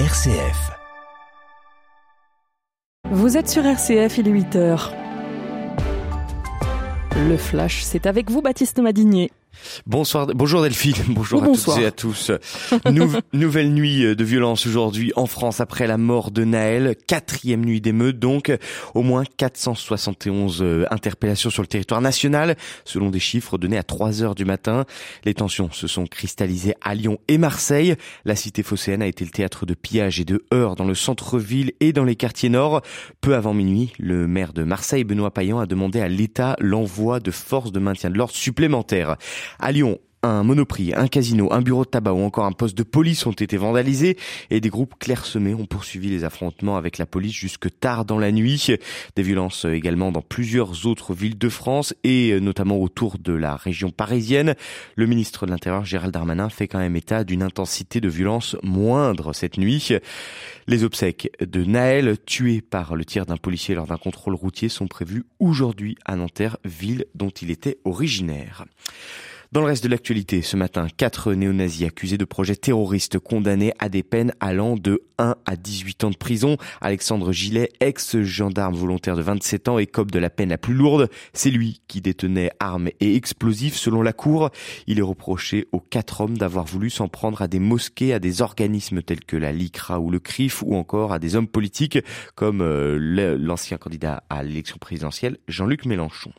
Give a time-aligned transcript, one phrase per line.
[0.00, 0.72] RCF.
[3.12, 4.90] Vous êtes sur RCF, il est 8h.
[7.28, 9.30] Le flash, c'est avec vous, Baptiste Madinier.
[9.86, 11.76] Bonsoir, bonjour Delphine, bonjour à Bonsoir.
[11.76, 12.30] toutes et à tous.
[12.90, 17.80] Nou- nouvelle nuit de violence aujourd'hui en France après la mort de Naël, quatrième nuit
[17.80, 18.52] d'émeute donc,
[18.94, 24.22] au moins 471 euh, interpellations sur le territoire national, selon des chiffres donnés à 3
[24.22, 24.84] heures du matin.
[25.24, 27.94] Les tensions se sont cristallisées à Lyon et Marseille.
[28.24, 31.72] La cité phocéenne a été le théâtre de pillages et de heurts dans le centre-ville
[31.80, 32.82] et dans les quartiers nord.
[33.20, 37.30] Peu avant minuit, le maire de Marseille, Benoît Payan, a demandé à l'État l'envoi de
[37.30, 39.16] forces de maintien de l'ordre supplémentaires.
[39.58, 42.82] À Lyon, un monoprix, un casino, un bureau de tabac ou encore un poste de
[42.82, 44.16] police ont été vandalisés
[44.50, 48.32] et des groupes clairsemés ont poursuivi les affrontements avec la police jusque tard dans la
[48.32, 48.68] nuit.
[49.16, 53.90] Des violences également dans plusieurs autres villes de France et notamment autour de la région
[53.90, 54.54] parisienne.
[54.96, 59.34] Le ministre de l'Intérieur, Gérald Darmanin, fait quand même état d'une intensité de violence moindre
[59.34, 59.90] cette nuit.
[60.66, 64.86] Les obsèques de Naël, tué par le tir d'un policier lors d'un contrôle routier, sont
[64.86, 68.64] prévues aujourd'hui à Nanterre, ville dont il était originaire.
[69.54, 73.88] Dans le reste de l'actualité, ce matin, quatre néo-nazis accusés de projets terroristes condamnés à
[73.88, 76.56] des peines allant de 1 à 18 ans de prison.
[76.80, 81.08] Alexandre Gillet, ex-gendarme volontaire de 27 ans, écope de la peine la plus lourde.
[81.34, 84.50] C'est lui qui détenait armes et explosifs selon la cour.
[84.88, 88.42] Il est reproché aux quatre hommes d'avoir voulu s'en prendre à des mosquées, à des
[88.42, 92.00] organismes tels que la LICRA ou le CRIF ou encore à des hommes politiques
[92.34, 96.32] comme euh, l'ancien candidat à l'élection présidentielle Jean-Luc Mélenchon.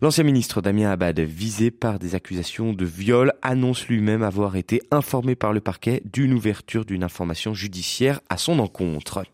[0.00, 5.34] L'ancien ministre Damien Abad, visé par des accusations de viol, annonce lui-même avoir été informé
[5.34, 9.24] par le parquet d'une ouverture d'une information judiciaire à son encontre.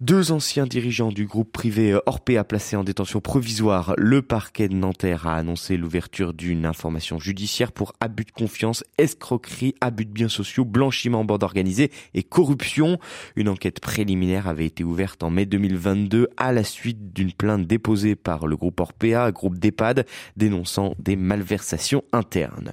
[0.00, 3.92] Deux anciens dirigeants du groupe privé Orpea placés en détention provisoire.
[3.98, 9.74] Le parquet de Nanterre a annoncé l'ouverture d'une information judiciaire pour abus de confiance, escroquerie,
[9.82, 12.98] abus de biens sociaux, blanchiment en bande organisée et corruption.
[13.36, 18.16] Une enquête préliminaire avait été ouverte en mai 2022 à la suite d'une plainte déposée
[18.16, 22.72] par le groupe Orpea, groupe d'EHPAD, dénonçant des malversations internes.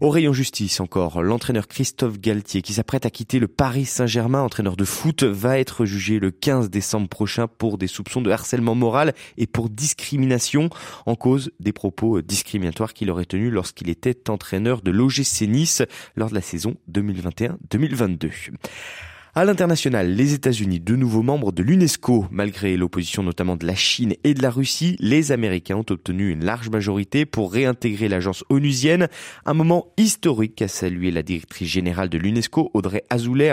[0.00, 4.76] Au rayon justice encore, l'entraîneur Christophe Galtier, qui s'apprête à quitter le Paris Saint-Germain, entraîneur
[4.76, 9.12] de foot, va être jugé le 15 décembre prochain pour des soupçons de harcèlement moral
[9.38, 10.70] et pour discrimination
[11.04, 15.82] en cause des propos discriminatoires qu'il aurait tenus lorsqu'il était entraîneur de l'OGC Nice
[16.14, 18.52] lors de la saison 2021-2022.
[19.38, 24.14] À l'international, les États-Unis, de nouveaux membres de l'UNESCO, malgré l'opposition notamment de la Chine
[24.24, 29.06] et de la Russie, les Américains ont obtenu une large majorité pour réintégrer l'agence onusienne.
[29.46, 33.52] Un moment historique a salué la directrice générale de l'UNESCO, Audrey Azoulay.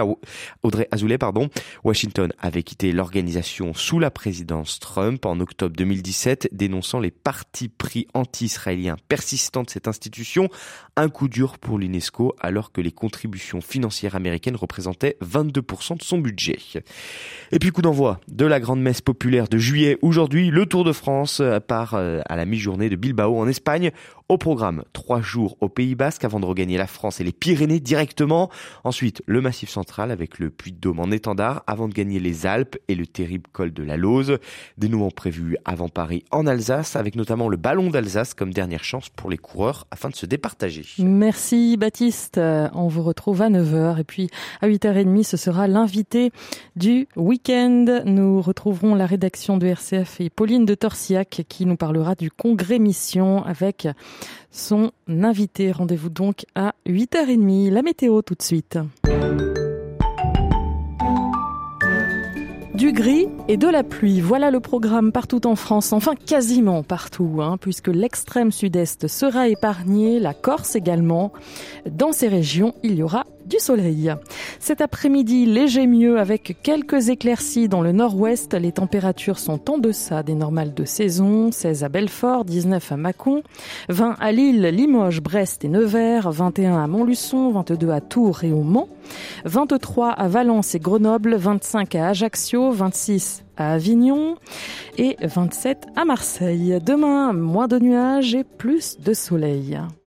[0.64, 1.50] Audrey Azoulay, pardon.
[1.84, 8.08] Washington avait quitté l'organisation sous la présidence Trump en octobre 2017, dénonçant les partis pris
[8.16, 10.50] anti-israéliens persistants de cette institution.
[10.96, 16.18] Un coup dur pour l'UNESCO alors que les contributions financières américaines représentaient 22% de son
[16.18, 16.60] budget.
[17.52, 19.98] Et puis coup d'envoi de la grande messe populaire de juillet.
[20.02, 23.92] Aujourd'hui, le Tour de France part euh, à la mi-journée de Bilbao en Espagne.
[24.28, 27.80] Au programme, trois jours au Pays Basque avant de regagner la France et les Pyrénées
[27.80, 28.50] directement.
[28.84, 32.96] Ensuite, le Massif Central avec le Puy-de-Dôme en étendard avant de gagner les Alpes et
[32.96, 34.40] le terrible col de la Lose.
[34.80, 39.30] Dénouement prévu avant Paris en Alsace avec notamment le Ballon d'Alsace comme dernière chance pour
[39.30, 40.88] les coureurs afin de se départager.
[40.98, 42.40] Merci Baptiste.
[42.40, 46.32] Euh, On vous retrouve à 9h et puis à 8h30 ce sera l'invité
[46.76, 48.02] du week-end.
[48.06, 52.80] Nous retrouverons la rédaction de RCF et Pauline de Torsiac qui nous parlera du congrès
[52.80, 53.88] mission avec
[54.52, 55.72] son invité.
[55.72, 57.72] Rendez-vous donc à 8h30.
[57.72, 58.80] La météo tout de suite.
[62.76, 67.38] Du gris et de la pluie, voilà le programme partout en France, enfin quasiment partout,
[67.40, 71.32] hein, puisque l'extrême sud-est sera épargné, la Corse également.
[71.90, 74.14] Dans ces régions, il y aura du soleil.
[74.60, 78.54] Cet après-midi, léger mieux avec quelques éclaircies dans le nord-ouest.
[78.54, 81.52] Les températures sont en deçà des normales de saison.
[81.52, 83.44] 16 à Belfort, 19 à Mâcon,
[83.90, 88.62] 20 à Lille, Limoges, Brest et Nevers, 21 à Montluçon, 22 à Tours et au
[88.62, 88.90] Mans,
[89.46, 94.36] 23 à Valence et Grenoble, 25 à Ajaccio, 26 à Avignon
[94.98, 96.80] et 27 à Marseille.
[96.86, 99.80] Demain, moins de nuages et plus de soleil.